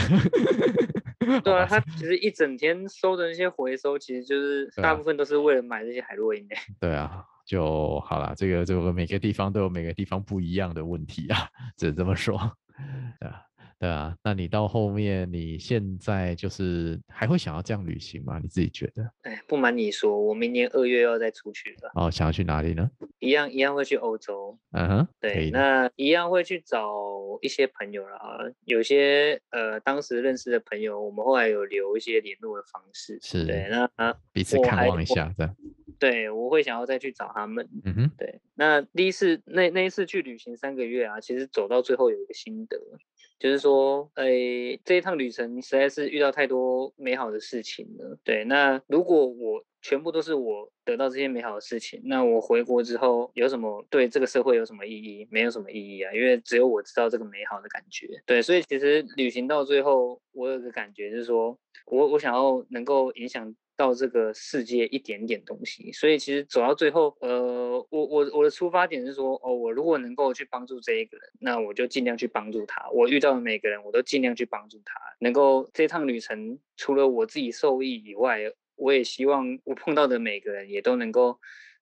[1.42, 6.54] 对啊，他其实一整天收的那些回收，其实就是大部分都是为了买这些海洛因的。
[6.80, 12.38] 对啊，就好了，这个这个每个地方都有每个地方不一样的问题啊，只能这么说。
[13.78, 14.16] 对啊。
[14.22, 18.38] 那你到后面，你现在就是还会想要这样旅行吗？
[18.42, 19.10] 你自己觉得？
[19.22, 21.90] 哎，不瞒你说，我明年二月要再出去了。
[21.94, 22.90] 哦，想要去哪里呢？
[23.18, 24.58] 一样一样会去欧洲。
[24.72, 26.88] 嗯哼，对，那一样会去找
[27.40, 28.38] 一些朋友啦。
[28.64, 33.18] 有些呃，当时认识的朋友，我们后来有留一些联络的方式。
[33.22, 35.56] 是，对，那彼此看望一下，这样。
[35.98, 37.66] 对，我会想要再去找他们。
[37.84, 42.78] 嗯哼，对，那第一次那那一次去旅行三个月啊，其实走到最后有一个心得。
[43.38, 48.18] 就是说，诶、欸，这一趟旅程实在是遇到太多美好的事情了。
[48.24, 55.28] 对，那如果我全部都是我得到这些美好的事情，那我回国之后有什么对这个社会有什么意义？
[55.30, 58.08] 没有什么意义啊，因为只有我知道这个美好的感觉。
[58.26, 63.54] 对，所以其实旅行到最后，我有个感觉就是说，我我想要能够影响。
[63.76, 72.88] 到这个世界一点点东西，所以其实走到最后，呃，我我我的出发点是说，哦，我如果能够去帮助这一个人，那我就尽量去帮助他。
[72.90, 74.94] 我遇到的每个人，我都尽量去帮助他。
[75.20, 78.40] 能够这趟旅程，除了我自己受益以外，
[78.76, 81.38] 我也希望我碰到的每个人也都能够。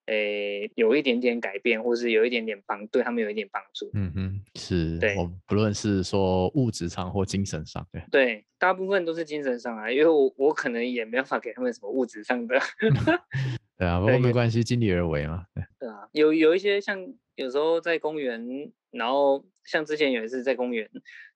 [0.07, 3.91] 诶，有一点点改变，或是有一点点帮，对他们有一点帮助。
[3.95, 12.59] 嗯哼，是，对，我不论是说物质上或精神上，对，对，大部分都是精神上啊，因为我我可能也没办法给他们什么物质上的。
[13.77, 15.47] 对啊，不过没关系，尽力而为嘛。
[15.55, 16.99] 对，对啊，有有一些像
[17.35, 20.89] 有时候在公园，然后像之前有一次在公园。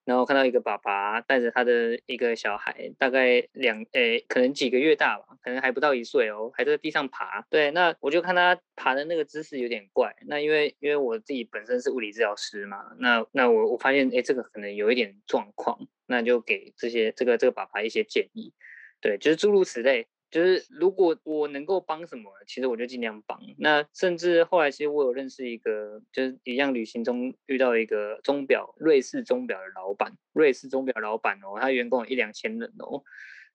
[0.08, 7.42] 然后看到一个爸爸带着他的一个小孩，大概两诶，可能几个月大吧，可能还不到一岁哦，还在地上爬。
[7.50, 10.16] 对，那我就看他爬的那个姿势有点怪。
[10.26, 18.54] 那因为因为我自己本身是物理治疗师嘛，那那我我发现诶，这个可能有一点状况，那就给这些这个这个爸爸一些建议。
[19.02, 20.08] 对，就是诸如此类。
[20.30, 23.40] 就是如果我能够帮什么，其实我就尽量帮。
[23.58, 33.02] 那甚至后来，其实我有认识一个，就是一样旅行中遇到一个钟表，瑞士钟表的老板，瑞士钟表老板哦，他员工有一两千人哦，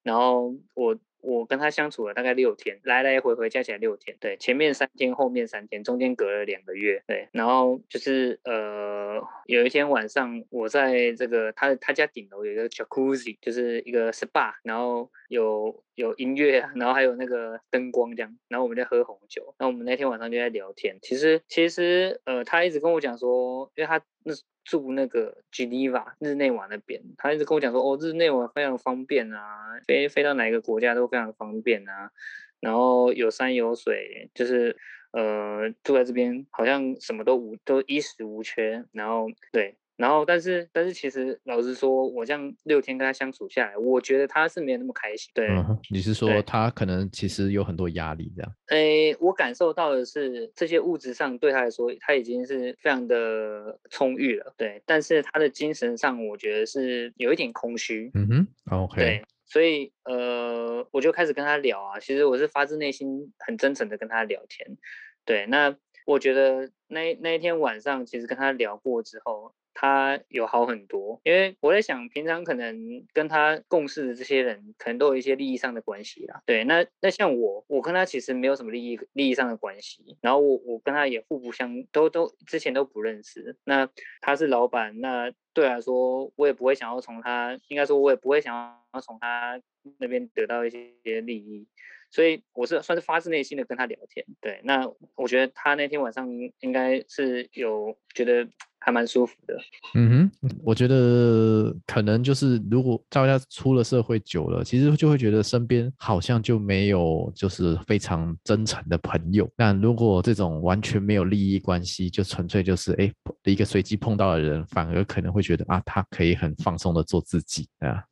[0.04, 0.98] 然后我。
[1.24, 24.34] 我跟他相处了大概六天，来来回回加起来六天，对，前面三天，后面三天，中间隔了两个月，对，然后就是呃，有一天晚上，我在这个他他家顶楼有一个 Jacuzzi，就是一个 SPA，然后有有音乐，然后还有那个灯光这样，然后我们在喝红酒，那我们那天晚上就在聊天，其实其实呃，他一直跟我讲说，因为他那。
[24.64, 32.12] 住那个 Geneva 日内瓦那边，他一直跟我讲说，哦，日内瓦非常方便啊，飞飞到哪一个国家都非常方便啊，
[32.60, 34.78] 然后有山有水，就是
[35.12, 39.78] 呃住在这边好像什么都无都衣食无缺，然后对。
[39.96, 45.32] 然后，但是，但是，其实老实说，我这样六天跟他相处下来，我觉得他是没有那么开心。
[45.34, 48.52] 对，嗯、你是说他可能其实有很多压力这样？
[48.68, 54.54] 诶，我感受到的是，这些物质上对他来说，他已经是非常的充裕了。
[54.58, 58.12] 对，但是他的精神上，我觉得是有一点空虚。
[58.16, 58.96] 嗯哼，OK。
[58.98, 60.64] 对，所以呃。
[60.92, 64.78] 我就开始跟他聊啊，其实我是发自内心很真诚的跟他聊天。
[65.26, 65.76] 对，那
[66.06, 69.54] 我觉得那那一天晚上，其实跟他聊过之后。
[69.74, 76.42] 他有好很多，因为我在想，平常可能跟他共事的这些人，可能都有一些利益上的关系啦。
[76.46, 83.58] 对，那那像我，我跟他其实没有什么利益利益上的关系，然后我我跟他也互不相，都都之前都不认识。
[83.64, 83.90] 那
[84.22, 88.56] 他是老板，那对来说，我也不会想要从他，应该说，我也不会想
[88.94, 89.60] 要从他
[89.98, 91.68] 那边得到一些利益。
[92.12, 94.24] 所以我是算是发自内心的跟他聊天。
[94.40, 98.48] 对，那我觉得他那天晚上应该是有觉得。
[98.86, 99.58] 还蛮舒服的，
[99.96, 109.50] 嗯哼，我觉得可能就是如果大家出了社会久了，其实就会觉得身边好像就没有就是非常真诚的朋友。
[109.56, 113.10] 但如果这种完全没有利益关系，就纯粹就是哎
[113.46, 118.04] 一个随机碰到的人，反而可能会觉得啊，他可以很放松的做自己啊。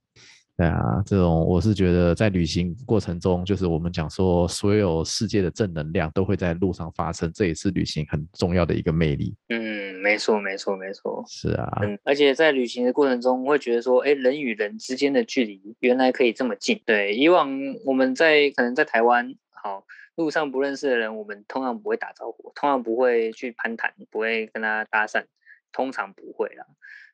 [0.61, 9.35] 对啊，这种我是觉得在旅行过程中，就是我们讲说，所有世界的正能量都会在路上发生，这也是旅行很重要的一个魅力。
[9.49, 11.25] 嗯，没错，没错，没错。
[11.27, 16.79] 是啊，嗯，而且在旅行的过程中，会觉得说，哎，人与人之间的距离原来可以这么近。
[16.85, 17.49] 对，以往
[17.83, 19.83] 我们在可能在台湾，好，
[20.13, 25.23] 路上不认识的人，我们通常不会打招呼，通常不会去攀谈，不会跟他搭讪，
[25.71, 26.63] 通常不会啦。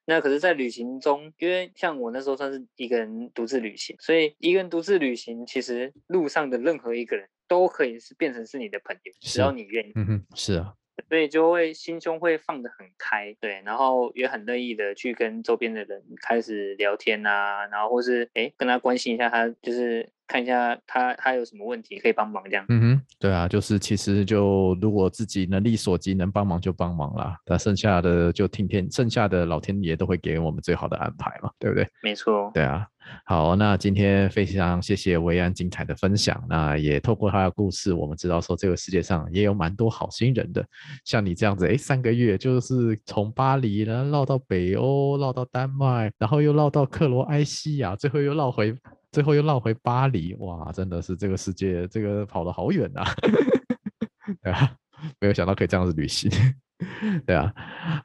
[0.08, 9.92] 那可是，在旅行中，因为像我那时候算是一个人独自旅行，所以一个人独自旅行，其实路上的任何一个人都可以是变成是你的朋友，只要你愿意。
[9.96, 10.74] 嗯哼，是啊，
[11.10, 20.10] 所以就会心胸会放得很开，对，然后也很乐意的去跟周边的人开始聊天啊，然后或是哎跟他关心一下他就是。
[20.30, 22.66] 看一下他他有什么问题可以帮忙这样。
[22.68, 31.88] 嗯哼，对啊，就是其实就如果自己能力所及能帮忙就帮忙啦，那剩下的就听天，剩下的老天爷都会给我们最好的安排嘛，对不对？
[32.04, 32.52] 没错。
[32.54, 32.86] 对啊，
[33.26, 40.64] 好，那今天非常谢谢维安精彩的分享，那也透过他的故事，我们知道说这个世界上也有蛮多好心人的，
[41.04, 48.76] 像你这样子，哎，三个月就是从巴黎然后绕到北欧，绕到丹麦，然后又绕到克罗埃西亚，最后又绕回。
[49.12, 53.04] 最后又绕回巴黎，哇，真的是这个世界，这个跑得好远呐，
[54.44, 54.72] 对啊，
[55.20, 56.30] 没有想到可以这样子旅行，
[57.26, 57.52] 对啊，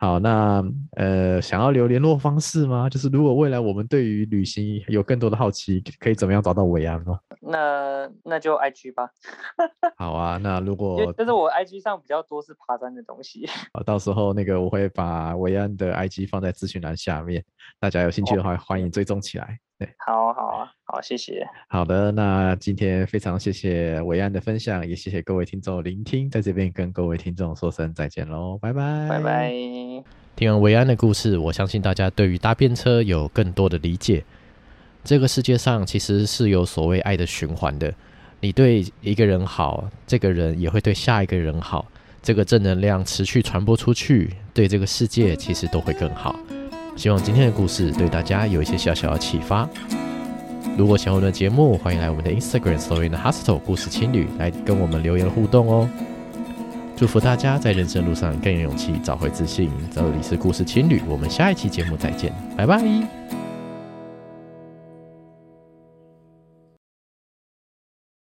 [0.01, 2.89] 好，那呃，想要留联络方式吗？
[2.89, 7.19] 就是如果未来我们对于旅行有更多的好奇，可以怎么样找到维安吗？
[7.41, 9.11] 那那就 IG 吧。
[9.99, 17.45] 好啊，那如果但是我 IG 上比较多是爬山的东西，啊，到时候那个我会把维安的 IG 放在资讯栏下面，
[17.81, 19.59] 大家有兴趣的话，欢迎追踪起来。
[19.99, 21.47] 好好啊，好，谢谢。
[21.69, 29.53] 好的，那今天非常谢谢维安的分享，也谢谢各位听众聆听，在这边跟各位听众说声再见喽，拜拜，拜拜。
[30.35, 34.25] 听完维安的故事，我相信大家对于搭便车有更多的理解。
[35.05, 37.93] 这个世界上其实是有所谓爱的循环的，
[38.41, 41.87] 你对一个人好，这个人也会对下一个人好，
[42.23, 46.35] 这个正能量持续传播出去，对这个世界其实都会更好。
[46.97, 49.69] 希望今天的故事对大家有一些小小的启发。
[50.77, 55.89] 如果喜欢我们的节目，欢迎来我们的 Instagram Story in the Hostel 故事情侣来跟我们留言互动哦。
[56.97, 59.71] 祝福大家在人生路上更有勇气，找回自信。
[59.91, 63.42] 这里是故事情侣，我们下一期节目再见，拜拜。